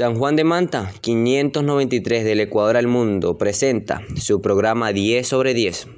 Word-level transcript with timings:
San 0.00 0.16
Juan 0.16 0.34
de 0.34 0.44
Manta, 0.44 0.90
593 1.02 2.24
del 2.24 2.40
Ecuador 2.40 2.78
al 2.78 2.86
Mundo, 2.86 3.36
presenta 3.36 4.00
su 4.16 4.40
programa 4.40 4.94
10 4.94 5.28
sobre 5.28 5.52
10. 5.52 5.88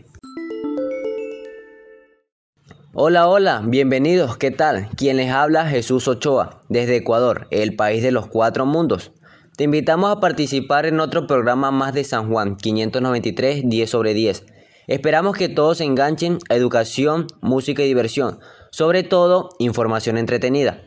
Hola, 2.95 3.29
hola, 3.29 3.62
bienvenidos, 3.65 4.37
¿qué 4.38 4.51
tal? 4.51 4.88
Quien 4.96 5.19
les 5.19 5.30
habla 5.30 5.69
Jesús 5.69 6.09
Ochoa, 6.09 6.65
desde 6.69 6.96
Ecuador, 6.96 7.46
el 7.52 7.77
país 7.77 8.02
de 8.02 8.10
los 8.10 8.27
cuatro 8.27 8.66
mundos. 8.66 9.12
Te 9.57 9.62
invitamos 9.62 10.10
a 10.10 10.19
participar 10.19 10.84
en 10.87 10.98
otro 10.98 11.29
programa 11.29 11.71
más 11.71 11.95
de 11.95 12.02
San 12.02 12.29
Juan, 12.29 12.57
593, 12.57 13.62
10 13.66 13.88
sobre 13.88 14.15
10. 14.15 14.46
Esperamos 14.88 15.37
que 15.37 15.48
todos 15.48 15.79
se 15.79 15.84
enganchen 15.84 16.38
a 16.48 16.57
educación, 16.57 17.29
música 17.41 17.84
y 17.84 17.87
diversión, 17.87 18.41
sobre 18.73 19.05
todo 19.05 19.51
información 19.60 20.19
entretenida. 20.19 20.82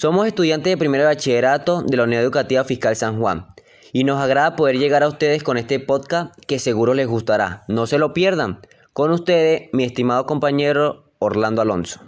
Somos 0.00 0.26
estudiantes 0.26 0.70
de 0.70 0.78
primer 0.78 1.04
bachillerato 1.04 1.82
de 1.82 1.94
la 1.98 2.04
Unidad 2.04 2.22
Educativa 2.22 2.64
Fiscal 2.64 2.96
San 2.96 3.20
Juan 3.20 3.48
y 3.92 4.04
nos 4.04 4.18
agrada 4.18 4.56
poder 4.56 4.78
llegar 4.78 5.02
a 5.02 5.08
ustedes 5.08 5.42
con 5.42 5.58
este 5.58 5.78
podcast 5.78 6.34
que 6.46 6.58
seguro 6.58 6.94
les 6.94 7.06
gustará. 7.06 7.64
No 7.68 7.86
se 7.86 7.98
lo 7.98 8.14
pierdan. 8.14 8.60
Con 8.94 9.10
ustedes, 9.10 9.68
mi 9.74 9.84
estimado 9.84 10.24
compañero 10.24 11.12
Orlando 11.18 11.60
Alonso. 11.60 12.00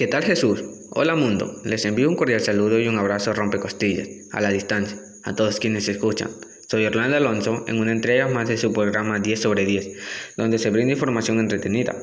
¿Qué 0.00 0.06
tal 0.06 0.24
Jesús? 0.24 0.64
Hola 0.92 1.14
mundo, 1.14 1.60
les 1.62 1.84
envío 1.84 2.08
un 2.08 2.16
cordial 2.16 2.40
saludo 2.40 2.80
y 2.80 2.88
un 2.88 2.98
abrazo 2.98 3.34
rompecostillas, 3.34 4.08
a 4.32 4.40
la 4.40 4.48
distancia, 4.48 4.98
a 5.24 5.34
todos 5.34 5.60
quienes 5.60 5.90
escuchan. 5.90 6.30
Soy 6.70 6.86
Orlando 6.86 7.18
Alonso 7.18 7.66
en 7.68 7.78
una 7.78 7.92
entrega 7.92 8.26
más 8.26 8.48
de 8.48 8.56
su 8.56 8.72
programa 8.72 9.18
10 9.18 9.38
sobre 9.38 9.66
10, 9.66 9.98
donde 10.38 10.58
se 10.58 10.70
brinda 10.70 10.94
información 10.94 11.38
entretenida. 11.38 11.94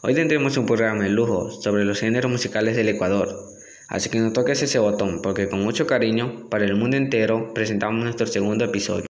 Hoy 0.00 0.14
tendremos 0.14 0.56
un 0.58 0.66
programa 0.66 1.02
de 1.02 1.10
lujo 1.10 1.50
sobre 1.50 1.84
los 1.84 1.98
géneros 1.98 2.30
musicales 2.30 2.76
del 2.76 2.90
Ecuador, 2.90 3.36
así 3.88 4.10
que 4.10 4.20
no 4.20 4.32
toques 4.32 4.62
ese 4.62 4.78
botón 4.78 5.20
porque 5.20 5.48
con 5.48 5.60
mucho 5.60 5.88
cariño, 5.88 6.48
para 6.50 6.64
el 6.64 6.76
mundo 6.76 6.98
entero, 6.98 7.52
presentamos 7.52 8.04
nuestro 8.04 8.28
segundo 8.28 8.64
episodio. 8.64 9.09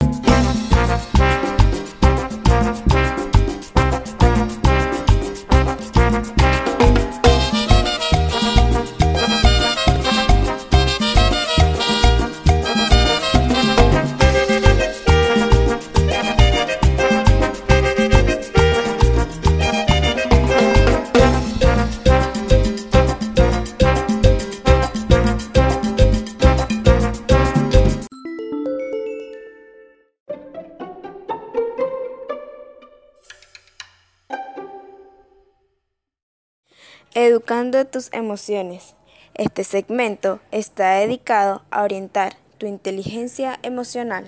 Educando 37.47 37.85
tus 37.85 38.13
emociones. 38.13 38.97
Este 39.35 39.63
segmento 39.63 40.41
está 40.51 40.97
dedicado 40.97 41.63
a 41.71 41.85
orientar 41.85 42.35
tu 42.59 42.67
inteligencia 42.67 43.61
emocional. 43.63 44.25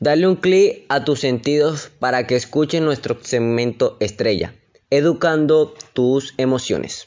Dale 0.00 0.26
un 0.26 0.34
clic 0.34 0.84
a 0.88 1.04
tus 1.04 1.20
sentidos 1.20 1.92
para 2.00 2.26
que 2.26 2.34
escuchen 2.34 2.84
nuestro 2.84 3.22
segmento 3.22 3.96
estrella, 4.00 4.56
Educando 4.90 5.72
tus 5.92 6.34
emociones. 6.38 7.06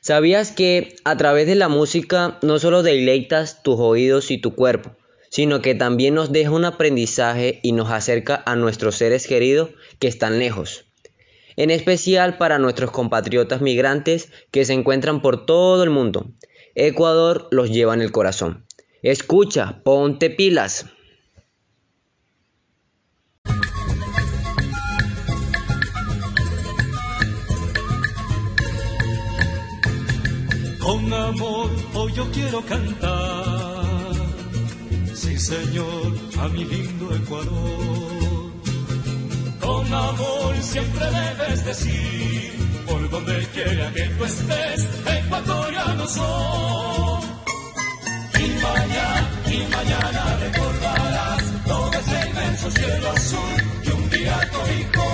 ¿Sabías 0.00 0.50
que 0.50 0.96
a 1.04 1.14
través 1.18 1.46
de 1.46 1.54
la 1.54 1.68
música 1.68 2.38
no 2.40 2.58
solo 2.58 2.82
deleitas 2.82 3.62
tus 3.62 3.78
oídos 3.78 4.30
y 4.30 4.38
tu 4.38 4.54
cuerpo, 4.54 4.96
sino 5.28 5.60
que 5.60 5.74
también 5.74 6.14
nos 6.14 6.32
deja 6.32 6.50
un 6.50 6.64
aprendizaje 6.64 7.60
y 7.62 7.72
nos 7.72 7.90
acerca 7.90 8.42
a 8.46 8.56
nuestros 8.56 8.94
seres 8.94 9.26
queridos 9.26 9.68
que 9.98 10.08
están 10.08 10.38
lejos? 10.38 10.86
En 11.56 11.70
especial 11.70 12.36
para 12.36 12.58
nuestros 12.58 12.90
compatriotas 12.90 13.60
migrantes 13.60 14.30
que 14.50 14.64
se 14.64 14.72
encuentran 14.72 15.22
por 15.22 15.46
todo 15.46 15.82
el 15.82 15.90
mundo. 15.90 16.32
Ecuador 16.74 17.48
los 17.50 17.70
lleva 17.70 17.94
en 17.94 18.02
el 18.02 18.12
corazón. 18.12 18.66
Escucha, 19.02 19.82
ponte 19.84 20.30
pilas. 20.30 20.86
Con 30.80 31.12
amor 31.12 31.70
hoy 31.94 32.12
yo 32.12 32.30
quiero 32.30 32.60
cantar, 32.62 34.14
sí 35.14 35.38
señor, 35.38 36.12
a 36.38 36.48
mi 36.48 36.64
lindo 36.64 37.14
Ecuador. 37.14 38.23
Amor 39.94 40.56
siempre 40.60 41.04
debes 41.04 41.64
decir, 41.64 42.52
por 42.84 43.08
donde 43.10 43.46
quiera 43.54 43.92
que 43.92 44.02
tú 44.18 44.24
estés, 44.24 44.88
ecuatoriano 45.06 46.06
soy. 46.08 47.24
Y 48.40 48.48
mañana, 48.60 49.30
y 49.46 49.58
mañana 49.70 50.36
recordarás 50.40 51.64
todo 51.64 51.90
ese 51.92 52.28
inmenso 52.28 52.70
cielo 52.72 53.10
azul 53.10 53.82
que 53.84 53.92
un 53.92 54.10
día 54.10 54.40
hijo. 54.78 55.04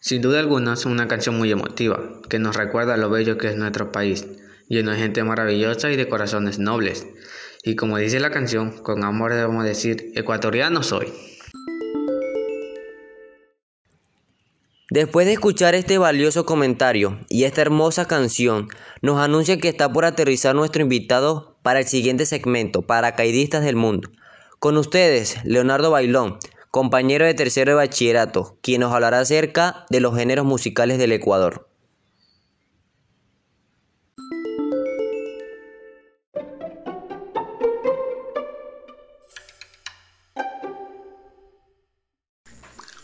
Sin 0.00 0.20
duda 0.20 0.40
alguna 0.40 0.74
es 0.74 0.84
una 0.84 1.06
canción 1.06 1.36
muy 1.38 1.52
emotiva, 1.52 2.00
que 2.28 2.40
nos 2.40 2.56
recuerda 2.56 2.96
lo 2.96 3.08
bello 3.08 3.38
que 3.38 3.48
es 3.48 3.56
nuestro 3.56 3.92
país, 3.92 4.26
lleno 4.68 4.90
de 4.90 4.98
gente 4.98 5.22
maravillosa 5.22 5.92
y 5.92 5.96
de 5.96 6.08
corazones 6.08 6.58
nobles. 6.58 7.06
Y 7.66 7.74
como 7.74 7.98
dice 7.98 8.20
la 8.20 8.30
canción, 8.30 8.70
con 8.70 9.02
amor 9.02 9.34
debemos 9.34 9.64
decir, 9.64 10.12
ecuatoriano 10.14 10.84
soy. 10.84 11.12
Después 14.88 15.26
de 15.26 15.32
escuchar 15.32 15.74
este 15.74 15.98
valioso 15.98 16.46
comentario 16.46 17.18
y 17.28 17.42
esta 17.42 17.62
hermosa 17.62 18.06
canción, 18.06 18.68
nos 19.02 19.18
anuncia 19.18 19.58
que 19.58 19.68
está 19.68 19.92
por 19.92 20.04
aterrizar 20.04 20.54
nuestro 20.54 20.80
invitado 20.80 21.56
para 21.64 21.80
el 21.80 21.88
siguiente 21.88 22.24
segmento, 22.24 22.82
Paracaidistas 22.82 23.64
del 23.64 23.74
Mundo. 23.74 24.10
Con 24.60 24.76
ustedes, 24.76 25.44
Leonardo 25.44 25.90
Bailón, 25.90 26.38
compañero 26.70 27.24
de 27.24 27.34
tercero 27.34 27.72
de 27.72 27.76
bachillerato, 27.76 28.58
quien 28.62 28.82
nos 28.82 28.94
hablará 28.94 29.18
acerca 29.18 29.86
de 29.90 29.98
los 29.98 30.16
géneros 30.16 30.46
musicales 30.46 30.98
del 30.98 31.10
Ecuador. 31.10 31.66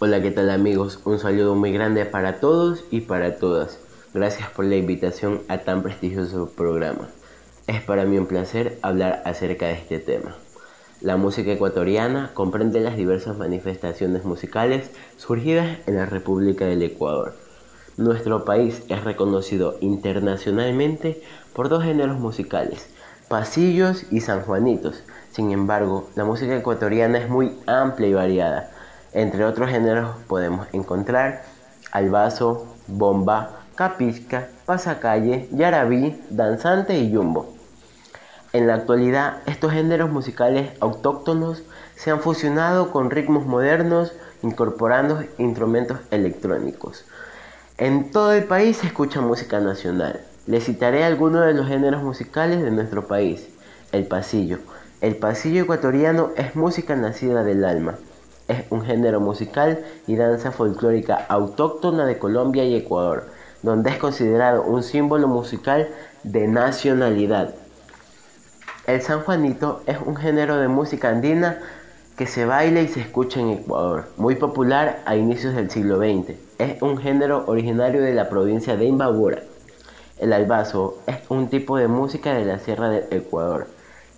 Hola, 0.04 0.20
¿qué 0.20 0.32
tal 0.32 0.50
amigos? 0.50 0.98
Un 1.04 1.20
saludo 1.20 1.54
muy 1.54 1.70
grande 1.70 2.04
para 2.04 2.40
todos 2.40 2.82
y 2.90 3.02
para 3.02 3.36
todas. 3.36 3.78
Gracias 4.12 4.50
por 4.50 4.64
la 4.64 4.74
invitación 4.74 5.42
a 5.46 5.58
tan 5.58 5.84
prestigioso 5.84 6.50
programa. 6.56 7.06
Es 7.68 7.82
para 7.82 8.04
mí 8.04 8.18
un 8.18 8.26
placer 8.26 8.80
hablar 8.82 9.22
acerca 9.24 9.66
de 9.66 9.74
este 9.74 10.00
tema. 10.00 10.34
La 11.00 11.16
música 11.16 11.52
ecuatoriana 11.52 12.32
comprende 12.34 12.80
las 12.80 12.96
diversas 12.96 13.38
manifestaciones 13.38 14.24
musicales 14.24 14.90
surgidas 15.18 15.78
en 15.86 15.94
la 15.94 16.06
República 16.06 16.64
del 16.64 16.82
Ecuador. 16.82 17.36
Nuestro 17.96 18.44
país 18.44 18.82
es 18.88 19.04
reconocido 19.04 19.76
internacionalmente 19.80 21.22
por 21.52 21.68
dos 21.68 21.84
géneros 21.84 22.18
musicales, 22.18 22.88
pasillos 23.28 24.06
y 24.10 24.20
sanjuanitos. 24.20 25.04
Sin 25.30 25.52
embargo, 25.52 26.10
la 26.16 26.24
música 26.24 26.56
ecuatoriana 26.56 27.18
es 27.18 27.28
muy 27.28 27.52
amplia 27.68 28.08
y 28.08 28.14
variada. 28.14 28.72
Entre 29.12 29.44
otros 29.44 29.70
géneros 29.70 30.16
podemos 30.26 30.66
encontrar 30.72 31.42
albazo, 31.90 32.66
bomba, 32.86 33.60
capisca, 33.74 34.48
pasacalle, 34.64 35.48
yarabí, 35.52 36.18
danzante 36.30 36.98
y 36.98 37.10
yumbo. 37.10 37.54
En 38.52 38.66
la 38.66 38.74
actualidad, 38.74 39.38
estos 39.46 39.72
géneros 39.72 40.10
musicales 40.10 40.70
autóctonos 40.80 41.62
se 41.96 42.10
han 42.10 42.20
fusionado 42.20 42.90
con 42.90 43.10
ritmos 43.10 43.46
modernos, 43.46 44.12
incorporando 44.42 45.22
instrumentos 45.38 45.98
electrónicos. 46.10 47.04
En 47.78 48.10
todo 48.10 48.32
el 48.32 48.44
país 48.44 48.78
se 48.78 48.86
escucha 48.86 49.20
música 49.20 49.60
nacional. 49.60 50.20
Les 50.46 50.64
citaré 50.64 51.04
algunos 51.04 51.46
de 51.46 51.54
los 51.54 51.66
géneros 51.66 52.02
musicales 52.02 52.62
de 52.62 52.70
nuestro 52.70 53.06
país. 53.06 53.48
El 53.92 54.06
pasillo. 54.06 54.58
El 55.00 55.16
pasillo 55.16 55.62
ecuatoriano 55.62 56.30
es 56.36 56.54
música 56.54 56.96
nacida 56.96 57.44
del 57.44 57.64
alma. 57.64 57.96
Es 58.52 58.66
un 58.68 58.82
género 58.82 59.18
musical 59.18 59.82
y 60.06 60.16
danza 60.16 60.52
folclórica 60.52 61.24
autóctona 61.30 62.04
de 62.04 62.18
Colombia 62.18 62.64
y 62.64 62.76
Ecuador, 62.76 63.30
donde 63.62 63.88
es 63.88 63.96
considerado 63.96 64.62
un 64.64 64.82
símbolo 64.82 65.26
musical 65.26 65.88
de 66.22 66.46
nacionalidad. 66.48 67.54
El 68.86 69.00
San 69.00 69.22
Juanito 69.22 69.80
es 69.86 69.96
un 70.04 70.16
género 70.16 70.56
de 70.58 70.68
música 70.68 71.08
andina 71.08 71.60
que 72.18 72.26
se 72.26 72.44
baila 72.44 72.82
y 72.82 72.88
se 72.88 73.00
escucha 73.00 73.40
en 73.40 73.48
Ecuador, 73.48 74.10
muy 74.18 74.34
popular 74.34 75.00
a 75.06 75.16
inicios 75.16 75.54
del 75.54 75.70
siglo 75.70 75.96
XX. 75.96 76.36
Es 76.58 76.82
un 76.82 76.98
género 76.98 77.44
originario 77.46 78.02
de 78.02 78.12
la 78.12 78.28
provincia 78.28 78.76
de 78.76 78.84
Imbabura. 78.84 79.38
El 80.18 80.34
albazo 80.34 80.98
es 81.06 81.16
un 81.30 81.48
tipo 81.48 81.78
de 81.78 81.88
música 81.88 82.34
de 82.34 82.44
la 82.44 82.58
sierra 82.58 82.90
del 82.90 83.06
Ecuador. 83.12 83.68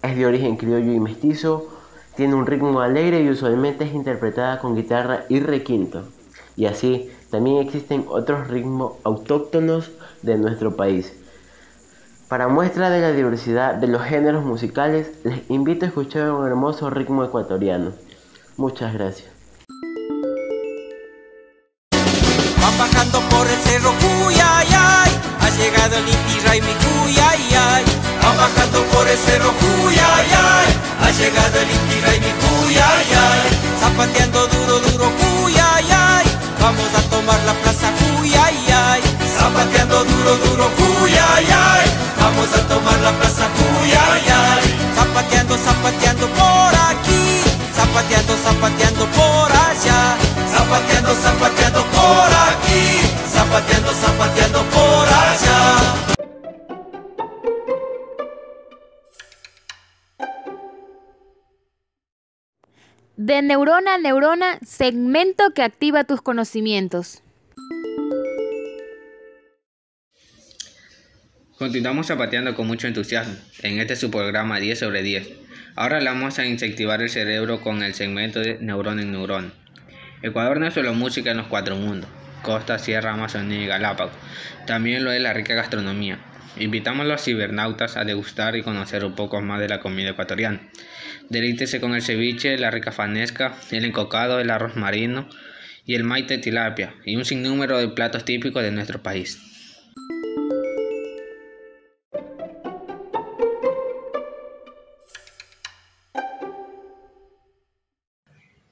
Es 0.03 0.17
de 0.17 0.27
origen 0.27 0.57
criollo 0.57 0.93
y 0.93 0.99
mestizo, 0.99 1.69
tiene 2.17 2.35
un 2.35 2.47
ritmo 2.47 2.81
alegre 2.81 3.23
y 3.23 3.31
usualmente 3.31 3.85
es 3.85 3.95
interpretada 3.95 4.59
con 4.59 4.75
guitarra 4.75 5.25
y 5.29 5.41
requinto. 5.41 6.09
Y 6.57 6.67
así, 6.67 7.11
también 7.31 7.59
existen 7.59 8.05
otros 8.09 8.49
ritmos 8.49 8.95
autóctonos 9.03 9.91
de 10.23 10.37
nuestro 10.37 10.77
país. 10.77 11.13
Para 12.29 12.49
muestra 12.49 12.91
de 12.91 13.01
la 13.01 13.13
diversidad 13.13 13.75
de 13.75 13.89
los 13.89 14.03
géneros 14.03 14.45
musicales, 14.45 15.13
les 15.25 15.49
invito 15.51 15.85
a 15.85 15.89
escuchar 15.89 16.31
un 16.31 16.47
hermoso 16.47 16.91
ritmo 16.91 17.25
ecuatoriano. 17.25 17.93
Muchas 18.57 18.95
gracias. 18.95 19.31
Va 21.93 22.71
bajando 22.79 23.21
por 23.29 23.47
el 23.47 23.59
cerro 23.67 23.91
ha 25.41 25.51
llegado 25.51 25.97
el. 25.97 26.05
Va 28.25 28.33
bajando 28.37 28.83
por 28.93 29.07
el 29.07 29.19
cerro 29.19 29.51
llegado 31.19 31.61
el 31.61 31.71
Inti 31.71 32.01
Raimi 32.01 32.33
Cuyayay. 32.43 33.43
Zapateando 33.81 34.47
duro, 34.49 34.81
duro 34.81 35.13
Cuyayay, 35.21 36.25
vamos 36.61 36.91
a 36.99 37.03
tomar 37.11 37.41
la 37.47 37.55
plaza 37.63 37.89
Cuyayay. 37.99 39.01
Zapateando 39.39 40.05
duro, 40.05 40.37
duro 40.45 40.71
Cuyayay, 40.77 41.87
vamos 42.19 42.51
a 42.53 42.61
tomar 42.69 42.99
la 43.01 43.13
plaza 43.13 43.47
Cuyayay. 43.57 44.65
Zapateando, 44.97 45.57
zapateando 45.57 46.27
por 46.29 46.73
aquí, 46.91 47.43
zapateando, 47.77 48.35
zapateando 48.45 49.07
por 49.19 49.49
allá. 49.69 50.17
Zapateando, 50.55 51.15
zapateando 51.23 51.85
por 51.97 52.31
aquí, 52.49 53.01
zapateando, 53.33 53.91
zapateando 53.93 54.34
De 63.17 63.43
neurona 63.43 63.95
a 63.95 63.99
neurona, 63.99 64.59
segmento 64.67 65.53
que 65.55 65.63
activa 65.63 66.03
tus 66.03 66.21
conocimientos. 66.21 67.23
Continuamos 71.57 72.09
zapateando 72.09 72.57
con 72.57 72.67
mucho 72.67 72.89
entusiasmo 72.89 73.37
en 73.63 73.79
este 73.79 73.95
su 73.95 74.11
programa 74.11 74.59
10 74.59 74.81
sobre 74.81 75.05
10. 75.05 75.29
Ahora 75.77 76.01
le 76.01 76.07
vamos 76.07 76.41
a 76.41 76.47
incentivar 76.47 77.03
el 77.03 77.09
cerebro 77.09 77.61
con 77.61 77.85
el 77.85 77.95
segmento 77.95 78.41
de 78.41 78.59
neurona 78.59 79.03
en 79.03 79.13
neurona. 79.13 79.53
Ecuador 80.23 80.59
no 80.59 80.67
es 80.67 80.75
solo 80.75 80.93
música 80.93 81.31
en 81.31 81.37
los 81.37 81.47
cuatro 81.47 81.77
mundos, 81.77 82.11
costa, 82.43 82.81
sierra, 82.81 83.13
Amazonía 83.13 83.63
y 83.63 83.67
Galápagos, 83.67 84.15
también 84.67 85.05
lo 85.05 85.13
es 85.13 85.23
la 85.23 85.33
rica 85.33 85.55
gastronomía. 85.55 86.19
Invitamos 86.57 87.05
a 87.05 87.09
los 87.09 87.23
cibernautas 87.23 87.97
a 87.97 88.05
degustar 88.05 88.55
y 88.55 88.63
conocer 88.63 89.05
un 89.05 89.15
poco 89.17 89.41
más 89.41 89.59
de 89.59 89.69
la 89.69 89.81
comida 89.81 90.11
ecuatoriana. 90.11 90.61
Delítese 91.29 91.81
con 91.81 91.95
el 91.95 92.03
ceviche, 92.03 92.57
la 92.59 92.71
rica 92.71 92.93
fanesca, 92.93 93.57
el 93.73 93.85
encocado, 93.85 94.39
el 94.39 94.51
arroz 94.51 94.77
marino 94.77 95.29
y 95.85 95.97
el 95.97 96.05
maite 96.05 96.39
tilapia, 96.39 96.95
y 97.05 97.17
un 97.17 97.25
sinnúmero 97.25 97.79
de 97.79 97.89
platos 97.89 98.25
típicos 98.25 98.63
de 98.63 98.71
nuestro 98.71 99.03
país. 99.03 99.41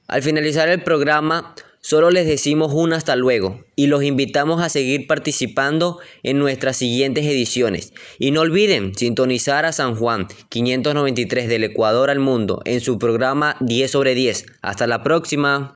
Al 0.07 0.21
finalizar 0.21 0.69
el 0.69 0.83
programa, 0.83 1.55
solo 1.83 2.09
les 2.09 2.25
decimos 2.25 2.73
un 2.73 2.93
hasta 2.93 3.15
luego 3.15 3.63
y 3.75 3.87
los 3.87 4.03
invitamos 4.03 4.63
a 4.63 4.69
seguir 4.69 5.05
participando 5.05 5.99
en 6.23 6.39
nuestras 6.39 6.77
siguientes 6.77 7.25
ediciones. 7.25 7.93
Y 8.17 8.31
no 8.31 8.41
olviden 8.41 8.95
sintonizar 8.95 9.65
a 9.65 9.73
San 9.73 9.95
Juan 9.95 10.27
593 10.49 11.47
del 11.47 11.65
Ecuador 11.65 12.09
al 12.09 12.19
mundo 12.19 12.61
en 12.65 12.79
su 12.79 12.97
programa 12.97 13.57
10 13.59 13.91
sobre 13.91 14.15
10. 14.15 14.45
Hasta 14.61 14.87
la 14.87 15.03
próxima. 15.03 15.75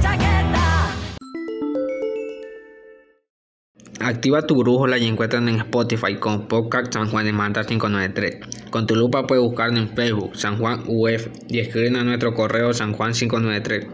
Chaqueta. 0.00 0.68
Activa 4.00 4.46
tu 4.46 4.56
brújula 4.56 4.96
y 4.98 5.06
encuéntranos 5.06 5.54
en 5.54 5.60
Spotify 5.60 6.14
con 6.16 6.46
Podcast 6.46 6.94
San 6.94 7.10
Juan 7.10 7.24
de 7.24 7.32
Manta 7.32 7.64
593. 7.64 8.70
Con 8.70 8.86
tu 8.86 8.94
lupa 8.94 9.26
puedes 9.26 9.42
buscarnos 9.42 9.80
en 9.80 9.96
Facebook 9.96 10.36
San 10.36 10.58
Juan 10.58 10.84
UF 10.86 11.28
y 11.48 11.58
escribir 11.58 11.96
a 11.96 12.04
nuestro 12.04 12.34
correo 12.34 12.70
sanjuan593 12.70 13.88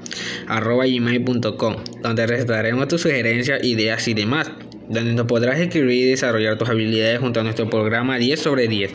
arroba 0.49 0.85
gmail.com 0.87 1.77
donde 2.03 2.27
recitaremos 2.27 2.89
tus 2.89 3.03
sugerencias, 3.03 3.65
ideas 3.65 4.07
y 4.07 4.15
demás 4.15 4.51
donde 4.89 5.15
nos 5.15 5.27
podrás 5.27 5.59
escribir 5.59 6.07
y 6.07 6.11
desarrollar 6.11 6.59
tus 6.59 6.69
habilidades 6.69 7.21
junto 7.21 7.41
a 7.41 7.43
nuestro 7.43 7.69
programa 7.69 8.17
10 8.19 8.41
sobre 8.41 8.69
10. 8.69 8.93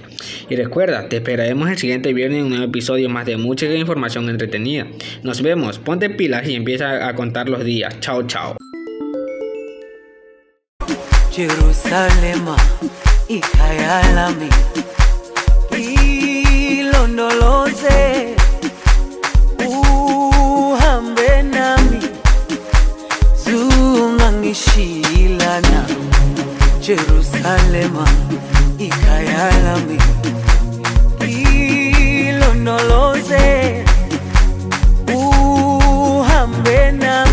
Y 0.49 0.55
recuerda, 0.55 1.09
te 1.09 1.17
esperaremos 1.17 1.69
el 1.69 1.77
siguiente 1.77 2.13
viernes 2.13 2.39
en 2.39 2.45
un 2.45 2.49
nuevo 2.51 2.65
episodio 2.65 3.09
más 3.09 3.25
de 3.25 3.37
mucha 3.37 3.65
información 3.73 4.29
entretenida. 4.29 4.87
Nos 5.23 5.41
vemos, 5.41 5.79
ponte 5.79 6.09
pilas 6.09 6.47
y 6.47 6.55
empieza 6.55 7.07
a 7.07 7.15
contar 7.15 7.49
los 7.49 7.63
días. 7.63 7.99
Chao, 7.99 8.23
chao. 8.27 8.55
Ilana, 25.23 25.81
Jerusalema, 26.81 28.05
ikayalami. 28.79 29.99
Ilonoloze 32.29 33.47
uhambe 35.15 36.91
nami 36.91 37.28